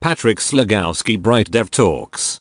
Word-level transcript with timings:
Patrick 0.00 0.42
Slagowski 0.42 1.18
Bright 1.18 1.50
Dev 1.50 1.70
Talks. 1.70 2.40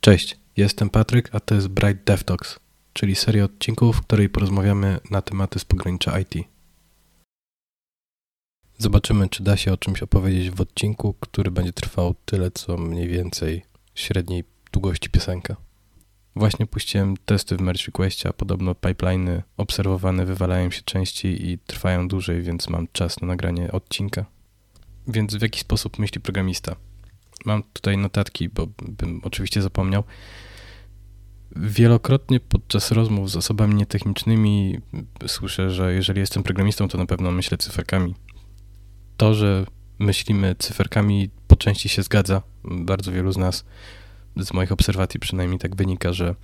Cześć, 0.00 0.38
jestem 0.56 0.90
Patryk, 0.90 1.28
a 1.32 1.40
to 1.40 1.54
jest 1.54 1.68
Bright 1.68 2.04
Dev 2.04 2.24
Talks, 2.24 2.60
czyli 2.92 3.14
seria 3.14 3.44
odcinków, 3.44 3.96
w 3.96 4.00
której 4.00 4.28
porozmawiamy 4.28 5.00
na 5.10 5.22
tematy 5.22 5.58
z 5.58 5.64
pogranicza 5.64 6.20
IT. 6.20 6.34
Zobaczymy, 8.78 9.28
czy 9.28 9.42
da 9.42 9.56
się 9.56 9.72
o 9.72 9.76
czymś 9.76 10.02
opowiedzieć 10.02 10.50
w 10.50 10.60
odcinku, 10.60 11.14
który 11.20 11.50
będzie 11.50 11.72
trwał 11.72 12.14
tyle, 12.24 12.50
co 12.50 12.76
mniej 12.76 13.08
więcej 13.08 13.64
średniej 13.94 14.44
długości 14.72 15.10
piosenka. 15.10 15.69
Właśnie 16.36 16.66
puściłem 16.66 17.16
testy 17.16 17.56
w 17.56 17.60
Merge 17.60 17.86
Requestie, 17.86 18.28
a 18.28 18.32
podobno 18.32 18.74
pipeliny 18.74 19.42
obserwowane 19.56 20.26
wywalają 20.26 20.70
się 20.70 20.82
częściej 20.82 21.50
i 21.50 21.58
trwają 21.58 22.08
dłużej, 22.08 22.42
więc 22.42 22.68
mam 22.68 22.86
czas 22.92 23.20
na 23.20 23.26
nagranie 23.26 23.72
odcinka. 23.72 24.26
Więc 25.08 25.34
w 25.34 25.42
jaki 25.42 25.60
sposób 25.60 25.98
myśli 25.98 26.20
programista? 26.20 26.76
Mam 27.44 27.62
tutaj 27.72 27.98
notatki, 27.98 28.48
bo 28.48 28.66
bym 28.82 29.20
oczywiście 29.24 29.62
zapomniał. 29.62 30.04
Wielokrotnie 31.56 32.40
podczas 32.40 32.90
rozmów 32.90 33.30
z 33.30 33.36
osobami 33.36 33.74
nietechnicznymi 33.74 34.78
słyszę, 35.26 35.70
że 35.70 35.94
jeżeli 35.94 36.20
jestem 36.20 36.42
programistą, 36.42 36.88
to 36.88 36.98
na 36.98 37.06
pewno 37.06 37.30
myślę 37.30 37.58
cyferkami. 37.58 38.14
To, 39.16 39.34
że 39.34 39.66
myślimy 39.98 40.54
cyferkami 40.58 41.30
po 41.46 41.56
części 41.56 41.88
się 41.88 42.02
zgadza. 42.02 42.42
Bardzo 42.64 43.12
wielu 43.12 43.32
z 43.32 43.36
nas 43.36 43.64
z 44.36 44.52
moich 44.52 44.72
obserwacji 44.72 45.20
przynajmniej 45.20 45.58
tak 45.58 45.76
wynika, 45.76 46.12
że 46.12 46.34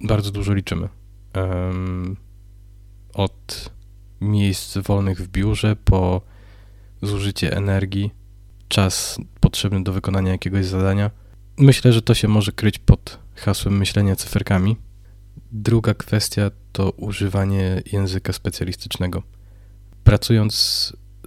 bardzo 0.00 0.30
dużo 0.30 0.54
liczymy. 0.54 0.88
Um, 1.34 2.16
od 3.14 3.70
miejsc 4.20 4.78
wolnych 4.78 5.18
w 5.18 5.28
biurze 5.28 5.76
po 5.76 6.22
zużycie 7.02 7.56
energii, 7.56 8.10
czas 8.68 9.18
potrzebny 9.40 9.82
do 9.84 9.92
wykonania 9.92 10.32
jakiegoś 10.32 10.66
zadania. 10.66 11.10
Myślę, 11.58 11.92
że 11.92 12.02
to 12.02 12.14
się 12.14 12.28
może 12.28 12.52
kryć 12.52 12.78
pod 12.78 13.18
hasłem 13.34 13.78
myślenia 13.78 14.16
cyferkami. 14.16 14.76
Druga 15.52 15.94
kwestia 15.94 16.50
to 16.72 16.90
używanie 16.90 17.82
języka 17.92 18.32
specjalistycznego. 18.32 19.22
Pracując 20.04 20.52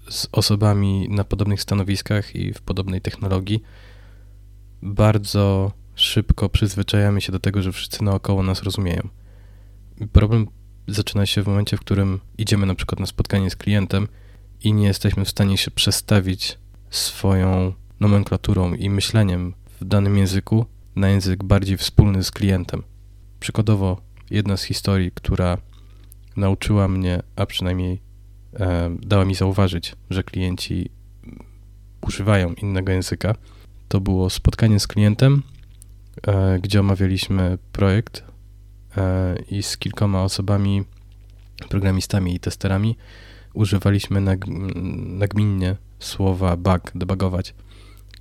z 0.09 0.27
osobami 0.31 1.09
na 1.09 1.23
podobnych 1.23 1.61
stanowiskach 1.61 2.35
i 2.35 2.53
w 2.53 2.61
podobnej 2.61 3.01
technologii, 3.01 3.63
bardzo 4.85 5.71
szybko 5.95 6.49
przyzwyczajamy 6.49 7.21
się 7.21 7.31
do 7.31 7.39
tego, 7.39 7.61
że 7.61 7.71
wszyscy 7.71 8.03
naokoło 8.03 8.43
nas 8.43 8.63
rozumieją. 8.63 9.09
Problem 10.11 10.47
zaczyna 10.87 11.25
się 11.25 11.43
w 11.43 11.47
momencie, 11.47 11.77
w 11.77 11.79
którym 11.79 12.19
idziemy 12.37 12.65
na 12.65 12.75
przykład 12.75 12.99
na 12.99 13.05
spotkanie 13.05 13.49
z 13.49 13.55
klientem 13.55 14.07
i 14.63 14.73
nie 14.73 14.87
jesteśmy 14.87 15.25
w 15.25 15.29
stanie 15.29 15.57
się 15.57 15.71
przestawić 15.71 16.57
swoją 16.89 17.73
nomenklaturą 17.99 18.73
i 18.73 18.89
myśleniem 18.89 19.53
w 19.81 19.85
danym 19.85 20.17
języku 20.17 20.65
na 20.95 21.09
język 21.09 21.43
bardziej 21.43 21.77
wspólny 21.77 22.23
z 22.23 22.31
klientem. 22.31 22.83
Przykładowo, 23.39 24.01
jedna 24.29 24.57
z 24.57 24.63
historii, 24.63 25.11
która 25.11 25.57
nauczyła 26.37 26.87
mnie, 26.87 27.21
a 27.35 27.45
przynajmniej 27.45 28.01
e, 28.53 28.95
dała 28.99 29.25
mi 29.25 29.35
zauważyć, 29.35 29.95
że 30.09 30.23
klienci 30.23 30.89
używają 32.01 32.53
innego 32.53 32.91
języka, 32.91 33.35
to 33.87 34.01
było 34.01 34.29
spotkanie 34.29 34.79
z 34.79 34.87
klientem, 34.87 35.43
e, 36.27 36.59
gdzie 36.59 36.79
omawialiśmy 36.79 37.57
projekt 37.71 38.23
e, 38.97 39.35
i 39.51 39.63
z 39.63 39.77
kilkoma 39.77 40.23
osobami, 40.23 40.83
programistami 41.69 42.35
i 42.35 42.39
testerami 42.39 42.97
używaliśmy 43.53 44.21
nag, 44.21 44.45
nagminnie 44.95 45.75
słowa 45.99 46.57
bug, 46.57 46.91
debugować. 46.95 47.53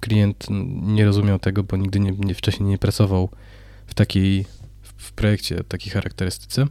Klient 0.01 0.47
nie 0.83 1.05
rozumiał 1.05 1.39
tego, 1.39 1.63
bo 1.63 1.77
nigdy 1.77 2.01
nie, 2.01 2.13
nie, 2.13 2.35
wcześniej 2.35 2.69
nie 2.69 2.79
pracował 2.79 3.29
w 3.87 3.95
takiej, 3.95 4.47
w 4.83 5.13
projekcie, 5.13 5.65
takiej 5.65 5.93
charakterystyce 5.93 6.67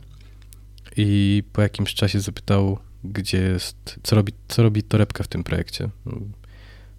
i 0.98 1.44
po 1.54 1.62
jakimś 1.62 1.94
czasie 1.94 2.20
zapytał, 2.20 2.78
gdzie 3.04 3.38
jest, 3.38 4.00
co 4.04 4.16
robi, 4.16 4.34
co 4.48 4.64
robi 4.64 4.84
torebka 4.84 5.24
w 5.24 5.28
tym 5.28 5.44
projekcie. 5.44 5.90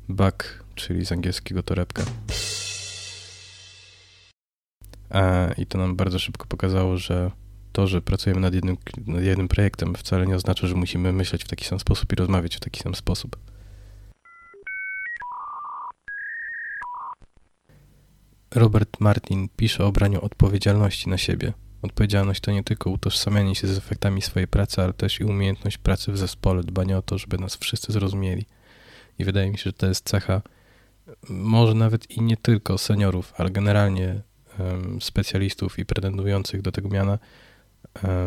Bug 0.08 0.63
czyli 0.74 1.06
z 1.06 1.12
angielskiego 1.12 1.62
torebka. 1.62 2.02
I 5.58 5.66
to 5.66 5.78
nam 5.78 5.96
bardzo 5.96 6.18
szybko 6.18 6.46
pokazało, 6.46 6.96
że 6.96 7.30
to, 7.72 7.86
że 7.86 8.02
pracujemy 8.02 8.40
nad 8.40 8.54
jednym, 8.54 8.76
nad 9.06 9.22
jednym 9.22 9.48
projektem, 9.48 9.94
wcale 9.94 10.26
nie 10.26 10.36
oznacza, 10.36 10.66
że 10.66 10.74
musimy 10.74 11.12
myśleć 11.12 11.44
w 11.44 11.48
taki 11.48 11.64
sam 11.64 11.80
sposób 11.80 12.12
i 12.12 12.16
rozmawiać 12.16 12.56
w 12.56 12.60
taki 12.60 12.80
sam 12.80 12.94
sposób. 12.94 13.36
Robert 18.54 19.00
Martin 19.00 19.48
pisze 19.56 19.84
o 19.84 19.92
braniu 19.92 20.20
odpowiedzialności 20.20 21.08
na 21.08 21.18
siebie. 21.18 21.52
Odpowiedzialność 21.82 22.40
to 22.40 22.52
nie 22.52 22.64
tylko 22.64 22.90
utożsamianie 22.90 23.54
się 23.54 23.66
z 23.68 23.78
efektami 23.78 24.22
swojej 24.22 24.48
pracy, 24.48 24.82
ale 24.82 24.92
też 24.92 25.20
i 25.20 25.24
umiejętność 25.24 25.78
pracy 25.78 26.12
w 26.12 26.18
zespole, 26.18 26.62
dbanie 26.62 26.98
o 26.98 27.02
to, 27.02 27.18
żeby 27.18 27.38
nas 27.38 27.56
wszyscy 27.56 27.92
zrozumieli. 27.92 28.46
I 29.18 29.24
wydaje 29.24 29.50
mi 29.50 29.58
się, 29.58 29.64
że 29.64 29.72
to 29.72 29.86
jest 29.86 30.08
cecha 30.08 30.42
może 31.28 31.74
nawet 31.74 32.10
i 32.10 32.22
nie 32.22 32.36
tylko 32.36 32.78
seniorów, 32.78 33.32
ale 33.36 33.50
generalnie 33.50 34.22
specjalistów 35.00 35.78
i 35.78 35.86
pretendujących 35.86 36.62
do 36.62 36.72
tego 36.72 36.88
miana, 36.88 37.18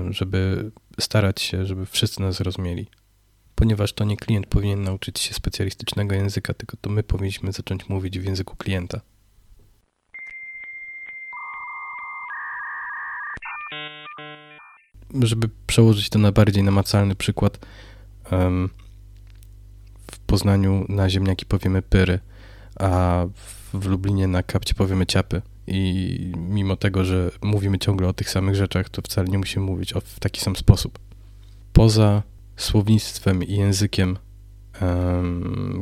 żeby 0.09 0.71
starać 0.99 1.41
się, 1.41 1.66
żeby 1.66 1.85
wszyscy 1.85 2.21
nas 2.21 2.35
zrozumieli. 2.35 2.87
Ponieważ 3.55 3.93
to 3.93 4.03
nie 4.03 4.17
klient 4.17 4.47
powinien 4.47 4.83
nauczyć 4.83 5.19
się 5.19 5.33
specjalistycznego 5.33 6.16
języka, 6.16 6.53
tylko 6.53 6.77
to 6.81 6.89
my 6.89 7.03
powinniśmy 7.03 7.51
zacząć 7.51 7.89
mówić 7.89 8.19
w 8.19 8.23
języku 8.23 8.55
klienta. 8.55 9.01
Żeby 15.23 15.49
przełożyć 15.67 16.09
to 16.09 16.19
na 16.19 16.31
bardziej 16.31 16.63
namacalny 16.63 17.16
przykład, 17.16 17.66
w 20.11 20.19
Poznaniu 20.27 20.85
na 20.89 21.09
ziemniaki 21.09 21.45
powiemy 21.45 21.81
pyry 21.81 22.19
a 22.79 23.25
w 23.73 23.85
Lublinie 23.85 24.27
na 24.27 24.43
kapcie 24.43 24.73
powiemy 24.73 25.05
ciapy. 25.05 25.41
I 25.67 26.31
mimo 26.38 26.75
tego, 26.75 27.05
że 27.05 27.31
mówimy 27.41 27.79
ciągle 27.79 28.07
o 28.07 28.13
tych 28.13 28.29
samych 28.29 28.55
rzeczach, 28.55 28.89
to 28.89 29.01
wcale 29.01 29.27
nie 29.27 29.38
musimy 29.38 29.65
mówić 29.65 29.93
o, 29.93 30.01
w 30.01 30.19
taki 30.19 30.41
sam 30.41 30.55
sposób. 30.55 30.99
Poza 31.73 32.23
słownictwem 32.55 33.43
i 33.43 33.53
językiem, 33.53 34.17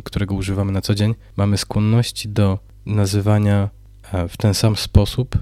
którego 0.04 0.36
używamy 0.36 0.72
na 0.72 0.82
co 0.82 0.96
dzień, 0.96 1.16
mamy 1.38 1.58
skłonności 1.58 2.30
do 2.30 2.60
nazywania 2.86 3.70
e, 4.12 4.28
w 4.28 4.38
ten 4.38 4.54
sam 4.54 4.76
sposób 4.76 5.38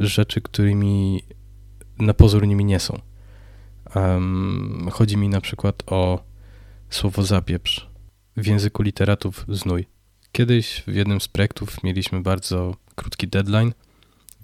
rzeczy, 0.00 0.40
którymi 0.40 1.22
na 1.98 2.14
pozór 2.14 2.46
nimi 2.46 2.64
nie 2.64 2.80
są. 2.80 3.00
Chodzi 4.90 5.16
mi 5.16 5.28
na 5.28 5.40
przykład 5.40 5.82
o 5.86 6.24
słowo 6.90 7.22
zapieprz. 7.22 7.90
W 8.36 8.46
języku 8.46 8.82
literatów 8.82 9.44
znój. 9.48 9.86
Kiedyś 10.32 10.82
w 10.86 10.94
jednym 10.94 11.20
z 11.20 11.28
projektów 11.28 11.82
mieliśmy 11.82 12.20
bardzo 12.20 12.76
krótki 12.94 13.28
deadline, 13.28 13.72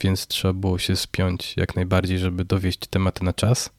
więc 0.00 0.26
trzeba 0.26 0.54
było 0.54 0.78
się 0.78 0.96
spiąć 0.96 1.56
jak 1.56 1.76
najbardziej, 1.76 2.18
żeby 2.18 2.44
dowieść 2.44 2.78
tematy 2.78 3.24
na 3.24 3.32
czas. 3.32 3.70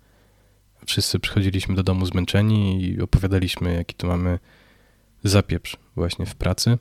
Wszyscy 0.85 1.19
przychodziliśmy 1.19 1.75
do 1.75 1.83
domu 1.83 2.05
zmęczeni 2.05 2.83
i 2.83 3.01
opowiadaliśmy, 3.01 3.73
jaki 3.73 3.95
tu 3.95 4.07
mamy 4.07 4.39
zapieprz 5.23 5.77
właśnie 5.95 6.25
w 6.25 6.35
pracy. 6.35 6.77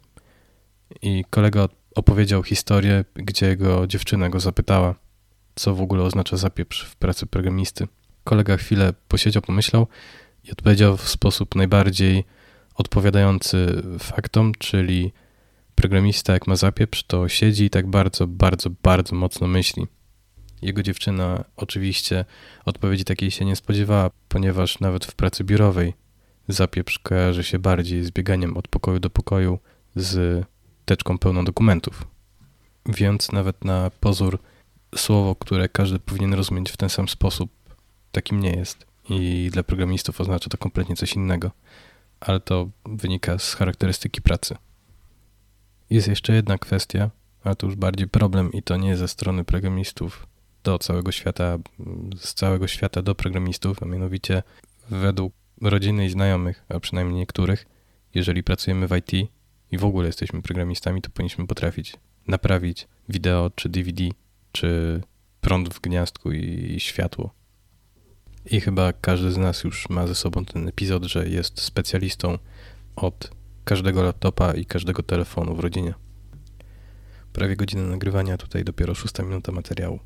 I 1.02 1.24
kolega 1.30 1.68
opowiedział 1.94 2.42
historię, 2.42 3.04
gdzie 3.14 3.46
jego 3.46 3.86
dziewczyna 3.86 4.28
go 4.28 4.40
zapytała, 4.40 4.94
co 5.54 5.74
w 5.74 5.80
ogóle 5.80 6.02
oznacza 6.02 6.36
zapieprz 6.36 6.84
w 6.84 6.96
pracy 6.96 7.26
programisty. 7.26 7.88
Kolega 8.24 8.56
chwilę 8.56 8.92
posiedział, 9.08 9.42
pomyślał 9.42 9.86
i 10.44 10.52
odpowiedział 10.52 10.96
w 10.96 11.08
sposób 11.08 11.54
najbardziej 11.54 12.24
odpowiadający 12.78 13.82
faktom, 13.98 14.52
czyli 14.58 15.12
programista 15.74 16.32
jak 16.32 16.46
ma 16.46 16.56
zapieprz, 16.56 17.02
to 17.02 17.28
siedzi 17.28 17.64
i 17.64 17.70
tak 17.70 17.86
bardzo, 17.86 18.26
bardzo, 18.26 18.70
bardzo 18.82 19.16
mocno 19.16 19.46
myśli. 19.46 19.86
Jego 20.62 20.82
dziewczyna 20.82 21.44
oczywiście 21.56 22.24
odpowiedzi 22.64 23.04
takiej 23.04 23.30
się 23.30 23.44
nie 23.44 23.56
spodziewała, 23.56 24.10
ponieważ 24.28 24.80
nawet 24.80 25.04
w 25.04 25.14
pracy 25.14 25.44
biurowej 25.44 25.94
zapieprz 26.48 26.98
kojarzy 26.98 27.44
się 27.44 27.58
bardziej 27.58 28.04
z 28.04 28.10
bieganiem 28.10 28.56
od 28.56 28.68
pokoju 28.68 29.00
do 29.00 29.10
pokoju 29.10 29.58
z 29.96 30.44
teczką 30.84 31.18
pełną 31.18 31.44
dokumentów. 31.44 32.06
Więc 32.86 33.32
nawet 33.32 33.64
na 33.64 33.90
pozór 34.00 34.38
słowo, 34.96 35.34
które 35.34 35.68
każdy 35.68 35.98
powinien 35.98 36.34
rozumieć 36.34 36.70
w 36.70 36.76
ten 36.76 36.88
sam 36.88 37.08
sposób, 37.08 37.50
takim 38.12 38.40
nie 38.40 38.50
jest. 38.50 38.86
I 39.10 39.48
dla 39.52 39.62
programistów 39.62 40.20
oznacza 40.20 40.50
to 40.50 40.58
kompletnie 40.58 40.96
coś 40.96 41.12
innego 41.12 41.50
ale 42.20 42.40
to 42.40 42.68
wynika 42.86 43.38
z 43.38 43.54
charakterystyki 43.54 44.22
pracy. 44.22 44.56
Jest 45.90 46.08
jeszcze 46.08 46.32
jedna 46.32 46.58
kwestia, 46.58 47.10
ale 47.44 47.56
to 47.56 47.66
już 47.66 47.76
bardziej 47.76 48.08
problem 48.08 48.52
i 48.52 48.62
to 48.62 48.76
nie 48.76 48.96
ze 48.96 49.08
strony 49.08 49.44
programistów 49.44 50.26
do 50.64 50.78
całego 50.78 51.12
świata, 51.12 51.58
z 52.16 52.34
całego 52.34 52.66
świata 52.66 53.02
do 53.02 53.14
programistów, 53.14 53.82
a 53.82 53.86
mianowicie 53.86 54.42
według 54.90 55.32
rodziny 55.62 56.06
i 56.06 56.10
znajomych, 56.10 56.64
a 56.68 56.80
przynajmniej 56.80 57.16
niektórych, 57.16 57.66
jeżeli 58.14 58.42
pracujemy 58.42 58.88
w 58.88 58.96
IT 58.96 59.30
i 59.70 59.78
w 59.78 59.84
ogóle 59.84 60.06
jesteśmy 60.06 60.42
programistami, 60.42 61.02
to 61.02 61.10
powinniśmy 61.10 61.46
potrafić 61.46 61.96
naprawić 62.26 62.88
wideo, 63.08 63.50
czy 63.54 63.68
DVD, 63.68 64.04
czy 64.52 65.00
prąd 65.40 65.74
w 65.74 65.80
gniazdku 65.80 66.32
i 66.32 66.76
światło. 66.80 67.37
I 68.44 68.60
chyba 68.60 68.92
każdy 68.92 69.32
z 69.32 69.36
nas 69.36 69.64
już 69.64 69.88
ma 69.88 70.06
ze 70.06 70.14
sobą 70.14 70.44
ten 70.44 70.68
epizod, 70.68 71.04
że 71.04 71.28
jest 71.28 71.60
specjalistą 71.60 72.38
od 72.96 73.30
każdego 73.64 74.02
laptopa 74.02 74.52
i 74.52 74.64
każdego 74.64 75.02
telefonu 75.02 75.54
w 75.54 75.60
rodzinie. 75.60 75.94
Prawie 77.32 77.56
godzinę 77.56 77.82
nagrywania, 77.82 78.36
tutaj 78.36 78.64
dopiero 78.64 78.94
szósta 78.94 79.22
minuta 79.22 79.52
materiału, 79.52 80.00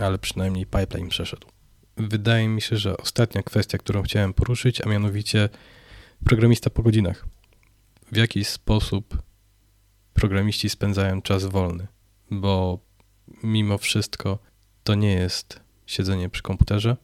ale 0.00 0.18
przynajmniej 0.18 0.66
pipeline 0.66 1.08
przeszedł. 1.08 1.46
Wydaje 1.96 2.48
mi 2.48 2.60
się, 2.60 2.76
że 2.76 2.96
ostatnia 2.96 3.42
kwestia, 3.42 3.78
którą 3.78 4.02
chciałem 4.02 4.34
poruszyć, 4.34 4.80
a 4.80 4.88
mianowicie 4.88 5.48
programista 6.24 6.70
po 6.70 6.82
godzinach. 6.82 7.26
W 8.12 8.16
jaki 8.16 8.44
sposób 8.44 9.22
programiści 10.14 10.68
spędzają 10.68 11.22
czas 11.22 11.44
wolny, 11.44 11.86
bo 12.30 12.78
mimo 13.42 13.78
wszystko 13.78 14.38
to 14.84 14.94
nie 14.94 15.12
jest 15.12 15.60
siedzenie 15.86 16.28
przy 16.28 16.42
komputerze, 16.42 16.96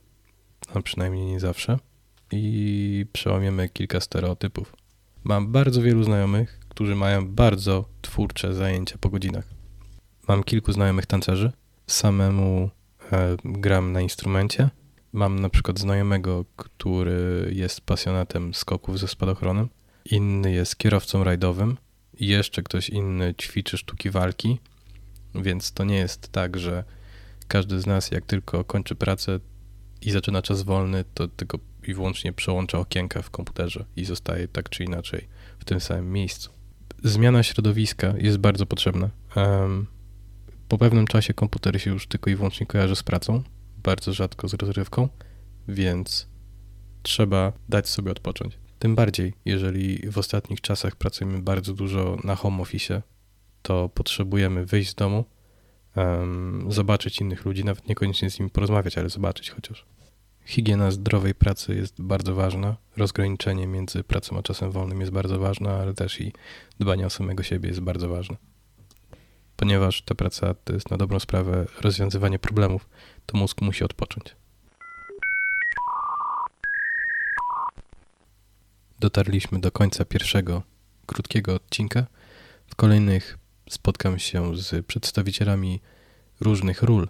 a 0.75 0.83
przynajmniej 0.83 1.27
nie 1.27 1.41
zawsze, 1.41 1.79
i 2.33 3.07
przełamiemy 3.13 3.69
kilka 3.69 4.01
stereotypów. 4.01 4.77
Mam 5.25 5.53
bardzo 5.53 5.83
wielu 5.83 6.05
znajomych, 6.05 6.59
którzy 6.69 6.95
mają 6.95 7.29
bardzo 7.29 7.85
twórcze 8.03 8.55
zajęcia 8.55 8.99
po 9.01 9.11
godzinach. 9.11 9.45
Mam 10.29 10.45
kilku 10.45 10.73
znajomych 10.73 11.07
tancerzy, 11.07 11.53
samemu 11.87 12.71
e, 13.13 13.37
gram 13.45 13.93
na 13.93 14.01
instrumencie. 14.01 14.71
Mam 15.13 15.41
na 15.41 15.49
przykład 15.49 15.79
znajomego, 15.79 16.45
który 16.57 17.51
jest 17.53 17.81
pasjonatem 17.81 18.55
skoków 18.55 18.99
ze 18.99 19.09
spadochronem, 19.09 19.69
inny 20.05 20.53
jest 20.53 20.77
kierowcą 20.77 21.25
rajdowym, 21.25 21.77
jeszcze 22.21 22.63
ktoś 22.63 22.91
inny 22.91 23.35
ćwiczy 23.35 23.79
sztuki 23.79 24.11
walki, 24.11 24.59
więc 25.35 25.73
to 25.73 25.85
nie 25.85 25.97
jest 25.97 26.29
tak, 26.29 26.59
że 26.59 26.85
każdy 27.49 27.81
z 27.81 27.87
nas, 27.87 28.11
jak 28.11 28.27
tylko 28.27 28.65
kończy 28.65 28.95
pracę 28.95 29.41
i 30.03 30.11
zaczyna 30.11 30.43
czas 30.43 30.63
wolny, 30.63 31.05
to 31.15 31.29
tylko 31.29 31.59
i 31.87 31.95
wyłącznie 31.95 32.33
przełącza 32.33 32.79
okienka 32.79 33.23
w 33.23 33.31
komputerze 33.31 33.85
i 33.97 34.05
zostaje 34.05 34.49
tak 34.49 34.69
czy 34.69 34.85
inaczej 34.85 35.29
w 35.59 35.65
tym 35.65 35.81
samym 35.81 36.13
miejscu. 36.13 36.51
Zmiana 37.05 37.43
środowiska 37.43 38.15
jest 38.19 38.39
bardzo 38.39 38.67
potrzebna. 38.67 39.11
Po 40.69 40.79
pewnym 40.79 41.07
czasie 41.07 41.35
komputer 41.35 41.81
się 41.81 41.91
już 41.91 42.07
tylko 42.07 42.31
i 42.31 42.37
wyłącznie 42.37 42.67
kojarzy 42.67 42.97
z 42.97 43.03
pracą, 43.03 43.43
bardzo 43.83 44.13
rzadko 44.13 44.49
z 44.49 44.55
rozrywką, 44.55 45.09
więc 45.69 46.29
trzeba 47.03 47.53
dać 47.69 47.89
sobie 47.89 48.11
odpocząć. 48.11 48.59
Tym 48.79 48.95
bardziej, 48.95 49.33
jeżeli 49.45 50.11
w 50.11 50.19
ostatnich 50.19 50.61
czasach 50.61 50.97
pracujemy 50.97 51.43
bardzo 51.43 51.75
dużo 51.75 52.19
na 52.25 52.35
home 52.35 52.63
office, 52.63 53.03
to 53.63 53.89
potrzebujemy 53.89 54.67
wyjść 54.67 54.91
z 54.91 54.95
domu, 54.95 55.25
um, 55.97 56.67
zobaczyć 56.73 57.21
innych 57.21 57.45
ludzi, 57.45 57.65
nawet 57.65 57.89
niekoniecznie 57.89 58.31
z 58.31 58.39
nimi 58.39 58.51
porozmawiać, 58.51 58.99
ale 58.99 59.09
zobaczyć 59.09 59.51
chociaż. 59.51 59.85
Higiena 60.45 60.91
zdrowej 60.91 61.35
pracy 61.35 61.75
jest 61.75 62.03
bardzo 62.03 62.35
ważna, 62.35 62.77
rozgraniczenie 62.97 63.67
między 63.67 64.05
pracą 64.05 64.39
a 64.39 64.43
czasem 64.43 64.71
wolnym 64.71 65.01
jest 65.01 65.13
bardzo 65.13 65.39
ważne, 65.39 65.73
ale 65.73 65.95
też 65.95 66.21
i 66.21 66.33
dbanie 66.79 67.07
o 67.07 67.11
samego 67.11 67.43
siebie 67.43 67.69
jest 67.69 67.81
bardzo 67.81 68.09
ważne. 68.09 68.37
Ponieważ 69.57 70.03
ta 70.03 70.15
praca 70.15 70.55
to 70.55 70.73
jest 70.73 70.91
na 70.91 70.97
dobrą 70.97 71.21
sprawę 71.21 71.67
rozwiązywanie 71.81 72.39
problemów, 72.39 72.89
to 73.27 73.39
mózg 73.39 73.61
musi 73.61 73.85
odpocząć. 73.85 74.37
Dotarliśmy 79.01 79.61
do 79.61 79.73
końca 79.73 80.05
pierwszego 80.05 80.63
krótkiego 81.07 81.55
odcinka. 81.55 82.07
W 82.67 82.75
kolejnych 82.75 83.39
spotkam 83.69 84.19
się 84.19 84.57
z 84.57 84.87
przedstawicielami 84.87 85.81
różnych 86.41 86.83
ról 86.83 87.09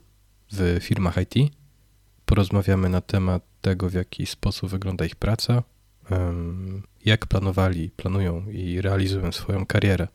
w 0.53 0.79
firmach 0.81 1.17
IT. 1.17 1.53
Porozmawiamy 2.25 2.89
na 2.89 3.01
temat 3.01 3.43
tego, 3.61 3.91
w 3.91 3.95
jaki 3.95 4.27
sposób 4.27 4.71
wygląda 4.71 5.05
ich 5.05 5.17
praca, 5.17 5.63
jak 7.05 7.27
planowali, 7.27 7.91
planują 7.91 8.49
i 8.51 8.81
realizują 8.81 9.33
swoją 9.33 9.67
karierę 9.67 10.09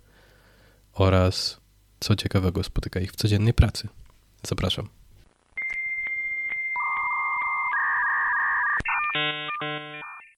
oraz 0.93 1.61
co 1.99 2.15
ciekawego 2.15 2.63
spotyka 2.63 2.99
ich 2.99 3.11
w 3.11 3.15
codziennej 3.15 3.53
pracy. 3.53 3.87
Zapraszam. 4.43 4.98